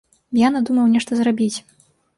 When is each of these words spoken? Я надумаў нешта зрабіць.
Я 0.43 0.49
надумаў 0.55 0.89
нешта 0.97 1.11
зрабіць. 1.21 1.55